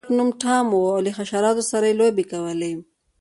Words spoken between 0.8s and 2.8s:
او له حشراتو سره یې لوبې کولې.